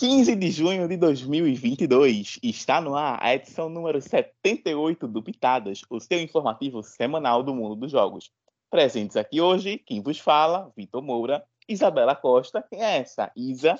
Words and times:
15 0.00 0.34
de 0.34 0.50
junho 0.50 0.88
de 0.88 0.96
2022. 0.96 2.38
Está 2.42 2.80
no 2.80 2.94
ar 2.94 3.18
a 3.20 3.34
edição 3.34 3.68
número 3.68 4.00
78 4.00 5.06
do 5.06 5.22
Pitadas, 5.22 5.82
o 5.90 6.00
seu 6.00 6.18
informativo 6.18 6.82
semanal 6.82 7.42
do 7.42 7.54
mundo 7.54 7.76
dos 7.76 7.92
jogos. 7.92 8.30
Presentes 8.70 9.14
aqui 9.14 9.42
hoje, 9.42 9.76
quem 9.76 10.00
vos 10.00 10.18
fala, 10.18 10.72
Vitor 10.74 11.02
Moura, 11.02 11.44
Isabela 11.68 12.16
Costa, 12.16 12.64
quem 12.70 12.82
é 12.82 12.96
essa? 12.96 13.30
Isa, 13.36 13.78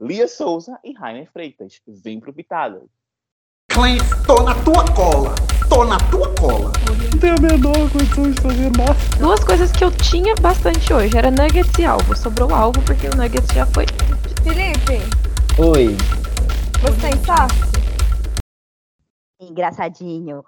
Lia 0.00 0.26
Souza 0.26 0.80
e 0.82 0.94
Rainer 0.94 1.30
Freitas. 1.30 1.82
Vem 1.86 2.18
pro 2.18 2.32
Pitadas. 2.32 2.88
Clint, 3.70 4.00
tô 4.26 4.42
na 4.42 4.54
tua 4.64 4.86
cola. 4.94 5.34
Tô 5.68 5.84
na 5.84 5.98
tua 6.10 6.34
cola. 6.36 6.72
Não 7.12 7.20
tenho 7.20 7.34
a 7.34 7.40
menor 7.42 7.90
condição 7.92 8.30
de 8.30 8.40
fazer 8.40 8.70
nada. 8.74 8.96
Duas 9.18 9.44
coisas 9.44 9.70
que 9.70 9.84
eu 9.84 9.90
tinha 9.90 10.34
bastante 10.36 10.94
hoje 10.94 11.14
era 11.14 11.30
nuggets 11.30 11.78
e 11.78 11.84
alvo. 11.84 12.16
Sobrou 12.16 12.54
alvo 12.54 12.80
porque 12.86 13.06
o 13.08 13.14
nuggets 13.14 13.54
já 13.54 13.66
foi. 13.66 13.84
Felipe, 14.42 15.27
Oi. 15.60 15.88
você 16.80 17.00
tem 17.00 17.24
saco? 17.24 17.52
Engraçadinho. 19.40 20.44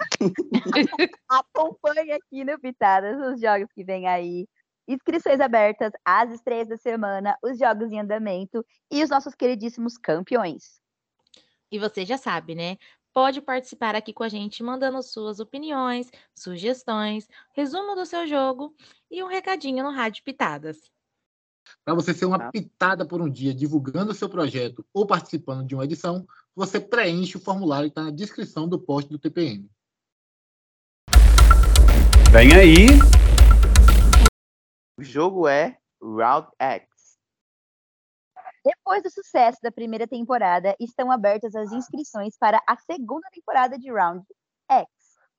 Acompanhe 1.28 2.12
aqui 2.12 2.42
no 2.42 2.58
Pitadas 2.58 3.20
os 3.20 3.38
jogos 3.38 3.70
que 3.74 3.84
vem 3.84 4.08
aí. 4.08 4.48
Inscrições 4.88 5.40
abertas, 5.40 5.92
as 6.02 6.32
estreias 6.32 6.68
da 6.68 6.78
semana, 6.78 7.36
os 7.42 7.58
jogos 7.58 7.92
em 7.92 8.00
andamento 8.00 8.64
e 8.90 9.04
os 9.04 9.10
nossos 9.10 9.34
queridíssimos 9.34 9.98
campeões. 9.98 10.80
E 11.70 11.78
você 11.78 12.06
já 12.06 12.16
sabe, 12.16 12.54
né? 12.54 12.78
Pode 13.12 13.42
participar 13.42 13.94
aqui 13.94 14.14
com 14.14 14.22
a 14.22 14.28
gente 14.30 14.62
mandando 14.62 15.02
suas 15.02 15.38
opiniões, 15.38 16.10
sugestões, 16.34 17.28
resumo 17.52 17.94
do 17.94 18.06
seu 18.06 18.26
jogo 18.26 18.74
e 19.10 19.22
um 19.22 19.26
recadinho 19.26 19.84
no 19.84 19.90
Rádio 19.90 20.24
Pitadas. 20.24 20.90
Para 21.84 21.94
você 21.94 22.12
ser 22.12 22.24
uma 22.26 22.38
Tá. 22.38 22.50
pitada 22.50 23.06
por 23.06 23.20
um 23.20 23.28
dia 23.28 23.54
divulgando 23.54 24.12
o 24.12 24.14
seu 24.14 24.28
projeto 24.28 24.84
ou 24.92 25.06
participando 25.06 25.66
de 25.66 25.74
uma 25.74 25.84
edição, 25.84 26.26
você 26.54 26.80
preenche 26.80 27.36
o 27.36 27.40
formulário 27.40 27.88
que 27.88 27.92
está 27.92 28.04
na 28.04 28.10
descrição 28.10 28.68
do 28.68 28.78
post 28.78 29.10
do 29.10 29.18
TPM. 29.18 29.68
Vem 32.32 32.54
aí. 32.54 32.86
O 34.98 35.02
jogo 35.02 35.48
é 35.48 35.78
Round 36.00 36.48
X. 36.58 37.18
Depois 38.64 39.02
do 39.02 39.10
sucesso 39.10 39.58
da 39.62 39.72
primeira 39.72 40.06
temporada, 40.06 40.76
estão 40.78 41.10
abertas 41.10 41.54
as 41.54 41.72
inscrições 41.72 42.36
para 42.38 42.62
a 42.66 42.76
segunda 42.76 43.26
temporada 43.32 43.78
de 43.78 43.90
Round 43.90 44.24
X, 44.70 44.86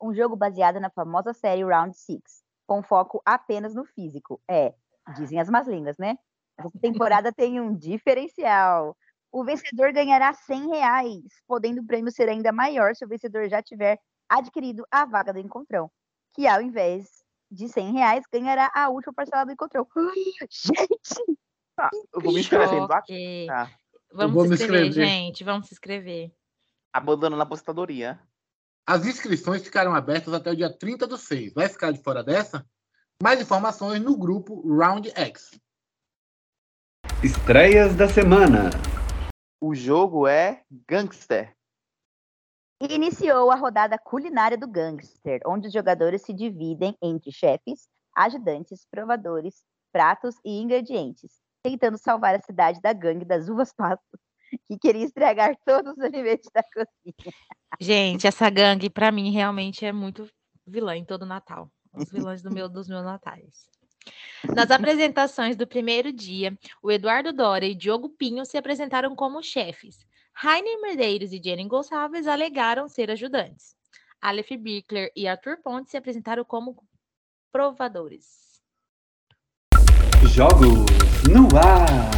um 0.00 0.14
jogo 0.14 0.36
baseado 0.36 0.78
na 0.78 0.88
famosa 0.88 1.34
série 1.34 1.64
Round 1.64 1.96
Six, 1.96 2.44
com 2.66 2.82
foco 2.82 3.20
apenas 3.24 3.74
no 3.74 3.84
físico. 3.84 4.40
É, 4.48 4.72
dizem 5.14 5.40
as 5.40 5.48
más 5.48 5.66
línguas, 5.66 5.96
né? 5.98 6.16
Essa 6.56 6.70
temporada 6.80 7.32
tem 7.32 7.60
um 7.60 7.74
diferencial. 7.74 8.96
O 9.30 9.44
vencedor 9.44 9.92
ganhará 9.92 10.32
100 10.32 10.68
reais, 10.70 11.22
podendo 11.46 11.82
o 11.82 11.86
prêmio 11.86 12.10
ser 12.10 12.28
ainda 12.28 12.50
maior 12.50 12.94
se 12.94 13.04
o 13.04 13.08
vencedor 13.08 13.48
já 13.48 13.62
tiver 13.62 13.98
adquirido 14.28 14.84
a 14.90 15.04
vaga 15.04 15.32
do 15.32 15.38
encontrão, 15.38 15.90
que 16.34 16.46
ao 16.46 16.62
invés 16.62 17.18
de 17.50 17.68
100 17.68 17.92
reais, 17.92 18.24
ganhará 18.32 18.70
a 18.74 18.88
última 18.88 19.12
parcela 19.12 19.44
do 19.44 19.52
encontrão. 19.52 19.86
Gente! 20.50 21.38
Eu 22.12 22.20
vou 22.20 22.32
me. 22.32 22.44
Tá. 23.46 23.70
Vamos 24.12 24.34
vou 24.34 24.46
se 24.46 24.54
inscrever, 24.54 24.86
inscrever. 24.88 25.08
gente. 25.08 25.44
Vamos 25.44 25.68
se 25.68 25.74
inscrever. 25.74 26.32
Abandonando 26.92 27.40
a 27.40 27.44
aposentadoria. 27.44 28.18
As 28.86 29.06
inscrições 29.06 29.62
ficaram 29.62 29.94
abertas 29.94 30.32
até 30.32 30.50
o 30.50 30.56
dia 30.56 30.76
30 30.76 31.06
do 31.06 31.16
6. 31.16 31.52
Vai 31.52 31.68
ficar 31.68 31.92
de 31.92 32.02
fora 32.02 32.24
dessa? 32.24 32.66
Mais 33.20 33.40
informações 33.40 34.00
no 34.00 34.16
grupo 34.16 34.62
Round 34.64 35.10
X. 35.10 35.60
Estreias 37.20 37.96
da 37.96 38.08
semana. 38.08 38.70
O 39.60 39.74
jogo 39.74 40.28
é 40.28 40.62
Gangster. 40.88 41.52
Iniciou 42.80 43.50
a 43.50 43.56
rodada 43.56 43.98
culinária 43.98 44.56
do 44.56 44.68
Gangster, 44.68 45.40
onde 45.44 45.66
os 45.66 45.72
jogadores 45.72 46.22
se 46.22 46.32
dividem 46.32 46.96
entre 47.02 47.32
chefes, 47.32 47.88
ajudantes, 48.14 48.86
provadores, 48.88 49.64
pratos 49.92 50.36
e 50.44 50.60
ingredientes, 50.60 51.40
tentando 51.60 51.98
salvar 51.98 52.36
a 52.36 52.42
cidade 52.42 52.80
da 52.80 52.92
gangue 52.92 53.24
das 53.24 53.48
uvas 53.48 53.72
passas, 53.72 54.20
que 54.68 54.78
queria 54.78 55.04
estragar 55.04 55.58
todos 55.66 55.94
os 55.94 56.04
alimentos 56.04 56.48
da 56.54 56.62
cozinha. 56.62 57.34
Gente, 57.80 58.28
essa 58.28 58.48
gangue, 58.48 58.88
pra 58.88 59.10
mim, 59.10 59.32
realmente 59.32 59.84
é 59.84 59.90
muito 59.90 60.30
vilã 60.64 60.96
em 60.96 61.04
todo 61.04 61.26
Natal. 61.26 61.68
Os 61.94 62.10
vilões 62.10 62.42
do 62.42 62.50
meu, 62.50 62.68
dos 62.68 62.88
meus 62.88 63.04
natais. 63.04 63.68
Nas 64.54 64.70
apresentações 64.70 65.56
do 65.56 65.66
primeiro 65.66 66.12
dia, 66.12 66.56
o 66.82 66.90
Eduardo 66.90 67.32
Dora 67.32 67.64
e 67.64 67.74
Diogo 67.74 68.08
Pinho 68.08 68.44
se 68.44 68.56
apresentaram 68.56 69.14
como 69.14 69.42
chefes. 69.42 70.06
Rainer 70.32 70.80
Medeiros 70.80 71.32
e 71.32 71.40
Jenny 71.42 71.66
Gonçalves 71.66 72.26
alegaram 72.26 72.88
ser 72.88 73.10
ajudantes. 73.10 73.76
Aleph 74.20 74.50
Bickler 74.58 75.12
e 75.14 75.26
Arthur 75.26 75.58
Ponte 75.62 75.90
se 75.90 75.96
apresentaram 75.96 76.44
como 76.44 76.82
provadores. 77.52 78.60
Jogos 80.34 80.86
no 81.28 81.48
ar. 81.58 82.10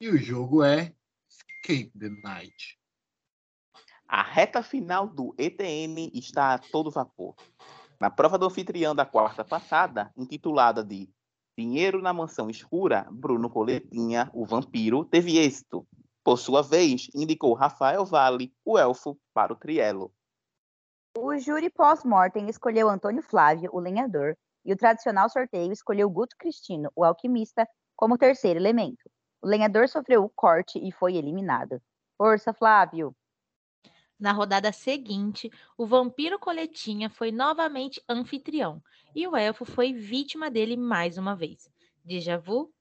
E 0.00 0.08
o 0.08 0.18
jogo 0.18 0.62
é 0.62 0.94
Escape 1.28 1.90
the 1.98 2.10
Night. 2.22 2.78
A 4.08 4.22
reta 4.22 4.62
final 4.62 5.06
do 5.06 5.34
ETN 5.38 6.10
está 6.14 6.54
a 6.54 6.58
todo 6.58 6.90
vapor. 6.90 7.34
Na 8.00 8.10
prova 8.10 8.38
do 8.38 8.46
anfitrião 8.46 8.94
da 8.94 9.06
quarta 9.06 9.44
passada, 9.44 10.12
intitulada 10.16 10.84
de 10.84 11.08
Dinheiro 11.56 12.02
na 12.02 12.12
Mansão 12.12 12.50
Escura, 12.50 13.06
Bruno 13.10 13.48
Coletinha, 13.48 14.28
o 14.34 14.44
vampiro, 14.44 15.04
teve 15.04 15.38
êxito. 15.38 15.86
Por 16.24 16.36
sua 16.36 16.62
vez, 16.62 17.08
indicou 17.14 17.54
Rafael 17.54 18.04
Vale, 18.04 18.52
o 18.64 18.76
elfo, 18.76 19.16
para 19.32 19.52
o 19.52 19.56
trielo. 19.56 20.12
O 21.16 21.38
júri 21.38 21.70
pós-mortem 21.70 22.48
escolheu 22.48 22.88
Antônio 22.88 23.22
Flávio, 23.22 23.70
o 23.72 23.78
lenhador, 23.78 24.36
e 24.64 24.72
o 24.72 24.76
tradicional 24.76 25.28
sorteio 25.28 25.70
escolheu 25.70 26.10
Guto 26.10 26.34
Cristino, 26.36 26.90
o 26.96 27.04
alquimista, 27.04 27.68
como 27.94 28.18
terceiro 28.18 28.58
elemento. 28.58 29.08
O 29.40 29.46
lenhador 29.46 29.88
sofreu 29.88 30.24
o 30.24 30.30
corte 30.30 30.78
e 30.78 30.90
foi 30.90 31.14
eliminado. 31.14 31.80
Força, 32.18 32.52
Flávio! 32.52 33.14
Na 34.18 34.32
rodada 34.32 34.72
seguinte, 34.72 35.50
o 35.76 35.86
vampiro 35.86 36.38
Coletinha 36.38 37.10
foi 37.10 37.32
novamente 37.32 38.02
anfitrião 38.08 38.82
e 39.14 39.26
o 39.26 39.36
elfo 39.36 39.64
foi 39.64 39.92
vítima 39.92 40.50
dele 40.50 40.76
mais 40.76 41.18
uma 41.18 41.34
vez. 41.34 41.68
Déjà 42.04 42.36
vu? 42.36 42.72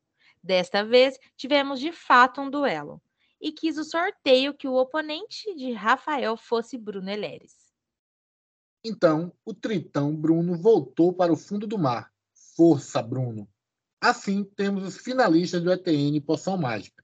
Desta 0.43 0.83
vez, 0.83 1.17
tivemos 1.35 1.79
de 1.79 1.91
fato 1.91 2.41
um 2.41 2.49
duelo 2.49 3.01
e 3.41 3.51
quis 3.51 3.77
o 3.77 3.83
sorteio 3.83 4.53
que 4.53 4.67
o 4.67 4.75
oponente 4.75 5.53
de 5.55 5.71
Rafael 5.73 6.37
fosse 6.37 6.77
Bruno 6.77 7.09
Eleres. 7.09 7.73
Então, 8.85 9.33
o 9.45 9.53
tritão 9.53 10.15
Bruno 10.15 10.55
voltou 10.55 11.13
para 11.13 11.31
o 11.31 11.37
fundo 11.37 11.65
do 11.65 11.77
mar. 11.77 12.11
Força, 12.55 13.01
Bruno! 13.01 13.47
Assim, 14.01 14.43
temos 14.43 14.83
os 14.83 14.97
finalistas 14.97 15.61
do 15.61 15.71
ETN 15.71 16.19
Poção 16.21 16.57
Mágica. 16.57 17.03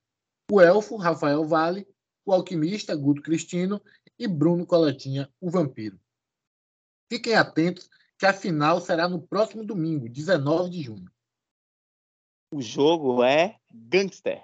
O 0.51 0.59
elfo, 0.59 0.97
Rafael 0.97 1.45
Vale, 1.45 1.87
o 2.25 2.33
alquimista, 2.33 2.95
Guto 2.95 3.21
Cristino, 3.21 3.81
e 4.19 4.27
Bruno 4.27 4.67
Coletinha, 4.67 5.31
o 5.39 5.49
vampiro. 5.49 5.97
Fiquem 7.09 7.35
atentos 7.35 7.89
que 8.17 8.25
a 8.25 8.33
final 8.33 8.81
será 8.81 9.07
no 9.07 9.25
próximo 9.25 9.65
domingo, 9.65 10.09
19 10.09 10.69
de 10.69 10.81
junho. 10.81 11.09
O 12.53 12.61
jogo 12.61 13.23
é 13.23 13.57
Gangster. 13.71 14.43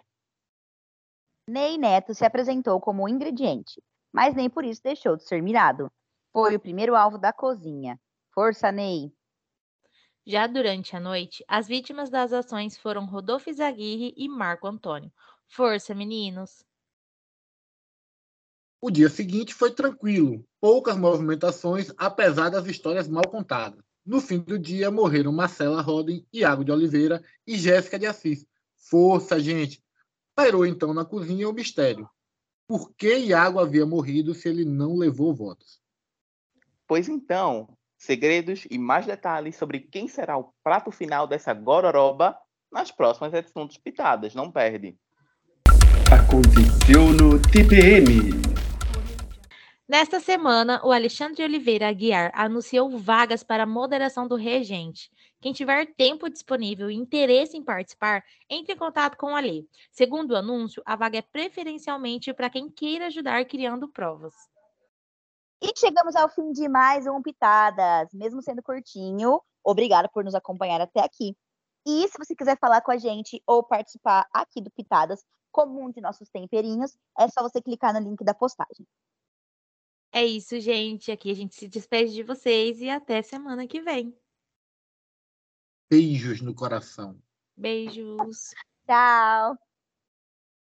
Ney 1.47 1.77
Neto 1.77 2.13
se 2.13 2.25
apresentou 2.25 2.79
como 2.79 3.07
ingrediente, 3.09 3.83
mas 4.13 4.33
nem 4.33 4.49
por 4.49 4.63
isso 4.63 4.81
deixou 4.81 5.17
de 5.17 5.23
ser 5.23 5.43
mirado. 5.43 5.91
Foi 6.31 6.55
o 6.55 6.59
primeiro 6.59 6.95
alvo 6.95 7.17
da 7.17 7.33
cozinha. 7.33 7.99
Força, 8.33 8.71
Ney! 8.71 9.13
Já 10.25 10.47
durante 10.47 10.95
a 10.95 10.99
noite, 10.99 11.45
as 11.47 11.67
vítimas 11.67 12.09
das 12.09 12.33
ações 12.33 12.77
foram 12.77 13.05
Rodolfo 13.05 13.53
Zaguirre 13.53 14.13
e 14.17 14.27
Marco 14.27 14.67
Antônio. 14.67 15.11
Força, 15.47 15.93
meninos! 15.93 16.65
O 18.85 18.91
dia 18.91 19.09
seguinte 19.09 19.51
foi 19.51 19.71
tranquilo, 19.71 20.45
poucas 20.61 20.95
movimentações, 20.95 21.91
apesar 21.97 22.49
das 22.49 22.67
histórias 22.67 23.07
mal 23.07 23.27
contadas. 23.27 23.83
No 24.05 24.21
fim 24.21 24.37
do 24.37 24.59
dia, 24.59 24.91
morreram 24.91 25.31
Marcela 25.31 25.81
Roden, 25.81 26.23
Iago 26.31 26.63
de 26.63 26.71
Oliveira 26.71 27.19
e 27.47 27.57
Jéssica 27.57 27.97
de 27.97 28.05
Assis. 28.05 28.45
Força, 28.77 29.39
gente! 29.39 29.83
Pairou 30.35 30.67
então 30.67 30.93
na 30.93 31.03
cozinha 31.03 31.49
o 31.49 31.51
mistério. 31.51 32.07
Por 32.67 32.93
que 32.93 33.17
Iago 33.17 33.57
havia 33.57 33.87
morrido 33.87 34.35
se 34.35 34.47
ele 34.47 34.63
não 34.63 34.95
levou 34.95 35.33
votos? 35.33 35.81
Pois 36.87 37.09
então, 37.09 37.67
segredos 37.97 38.67
e 38.69 38.77
mais 38.77 39.07
detalhes 39.07 39.55
sobre 39.55 39.79
quem 39.79 40.07
será 40.07 40.37
o 40.37 40.53
prato 40.63 40.91
final 40.91 41.25
dessa 41.25 41.55
gororoba 41.55 42.37
nas 42.71 42.91
próximas 42.91 43.33
edições 43.33 43.69
dos 43.69 43.77
Pitadas. 43.79 44.35
Não 44.35 44.51
perde. 44.51 44.95
Aconteceu 46.11 47.11
no 47.13 47.41
TPM. 47.41 48.29
Nesta 49.87 50.19
semana, 50.19 50.81
o 50.83 50.91
Alexandre 50.91 51.43
Oliveira 51.43 51.87
Aguiar 51.87 52.31
anunciou 52.33 52.97
vagas 52.97 53.43
para 53.43 53.63
a 53.63 53.67
moderação 53.67 54.27
do 54.27 54.35
Regente. 54.35 55.11
Quem 55.39 55.53
tiver 55.53 55.93
tempo 55.93 56.27
disponível 56.27 56.89
e 56.89 56.95
interesse 56.95 57.55
em 57.55 57.63
participar, 57.63 58.23
entre 58.49 58.73
em 58.73 58.77
contato 58.77 59.15
com 59.15 59.35
a 59.35 59.39
Lê. 59.39 59.63
Segundo 59.91 60.31
o 60.31 60.35
anúncio, 60.35 60.81
a 60.87 60.95
vaga 60.95 61.19
é 61.19 61.21
preferencialmente 61.21 62.33
para 62.33 62.49
quem 62.49 62.67
queira 62.67 63.05
ajudar 63.05 63.45
criando 63.45 63.87
provas. 63.87 64.33
E 65.61 65.71
chegamos 65.77 66.15
ao 66.15 66.29
fim 66.29 66.51
de 66.51 66.67
mais 66.67 67.05
um 67.05 67.21
Pitadas, 67.21 68.11
mesmo 68.11 68.41
sendo 68.41 68.63
curtinho. 68.63 69.39
Obrigada 69.63 70.09
por 70.09 70.23
nos 70.23 70.33
acompanhar 70.33 70.81
até 70.81 71.01
aqui. 71.01 71.37
E 71.85 72.07
se 72.07 72.17
você 72.17 72.35
quiser 72.35 72.57
falar 72.57 72.81
com 72.81 72.89
a 72.91 72.97
gente 72.97 73.39
ou 73.45 73.61
participar 73.61 74.27
aqui 74.33 74.61
do 74.61 74.71
Pitadas 74.71 75.23
como 75.51 75.79
um 75.79 75.91
de 75.91 76.01
nossos 76.01 76.27
temperinhos, 76.27 76.97
é 77.19 77.27
só 77.27 77.43
você 77.43 77.61
clicar 77.61 77.93
no 77.93 77.99
link 77.99 78.23
da 78.23 78.33
postagem. 78.33 78.87
É 80.15 80.23
isso, 80.23 80.57
gente. 80.61 81.11
Aqui 81.11 81.29
a 81.29 81.33
gente 81.33 81.55
se 81.55 81.67
despede 81.67 82.13
de 82.13 82.23
vocês 82.23 82.79
e 82.79 82.89
até 82.89 83.21
semana 83.21 83.67
que 83.67 83.81
vem. 83.81 84.17
Beijos 85.89 86.39
no 86.39 86.55
coração. 86.55 87.21
Beijos. 87.53 88.51
Tchau! 88.87 89.57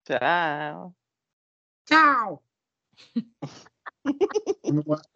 Tchau. 0.07 0.97
Tchau! 1.85 2.43